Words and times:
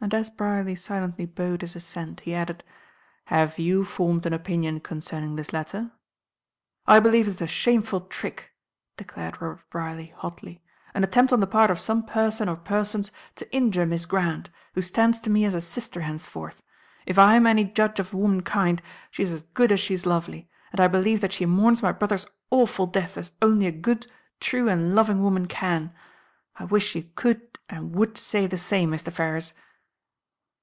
And 0.00 0.14
as 0.14 0.30
Brierly 0.30 0.76
silently 0.76 1.26
bowed 1.26 1.62
his 1.62 1.74
assent, 1.74 2.20
he 2.20 2.32
added: 2.32 2.62
"Have 3.24 3.58
you 3.58 3.84
formed 3.84 4.24
an 4.26 4.32
opinion 4.32 4.78
concerning 4.78 5.34
this 5.34 5.52
letter?" 5.52 5.90
"I 6.86 7.00
believe 7.00 7.26
it 7.26 7.30
is 7.30 7.42
a 7.42 7.48
shameful 7.48 8.02
trick," 8.02 8.52
declared 8.96 9.42
Robert 9.42 9.68
Brierly, 9.70 10.14
hotly. 10.16 10.62
"An 10.94 11.02
attempt 11.02 11.32
on 11.32 11.40
the 11.40 11.48
part 11.48 11.68
of 11.68 11.80
some 11.80 12.06
person 12.06 12.48
or 12.48 12.54
persons 12.54 13.10
to 13.34 13.52
injure 13.52 13.86
Miss 13.86 14.06
Grant, 14.06 14.50
who 14.74 14.82
stands 14.82 15.18
to 15.18 15.30
me 15.30 15.44
as 15.44 15.56
a 15.56 15.60
sister 15.60 16.02
henceforth. 16.02 16.62
If 17.04 17.18
I 17.18 17.34
am 17.34 17.44
any 17.44 17.64
judge 17.64 17.98
of 17.98 18.14
womankind, 18.14 18.80
she 19.10 19.24
is 19.24 19.32
as 19.32 19.42
good 19.42 19.72
as 19.72 19.80
she 19.80 19.94
is 19.94 20.06
lovely, 20.06 20.48
and 20.70 20.78
I 20.80 20.86
believe 20.86 21.20
that 21.22 21.32
she 21.32 21.44
mourns 21.44 21.82
my 21.82 21.90
brother's 21.90 22.28
awful 22.52 22.86
death 22.86 23.18
as 23.18 23.32
only 23.42 23.66
a 23.66 23.72
good, 23.72 24.06
true 24.38 24.68
and 24.68 24.94
loving 24.94 25.20
woman 25.24 25.46
can. 25.46 25.92
I 26.54 26.66
wish 26.66 26.94
you 26.94 27.10
could 27.16 27.58
and 27.68 27.96
would 27.96 28.16
say 28.16 28.46
the 28.46 28.56
same, 28.56 28.92
Mr. 28.92 29.12
Ferrars." 29.12 29.54